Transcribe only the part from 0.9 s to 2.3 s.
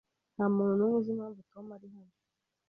uzi impamvu Tom atari hano.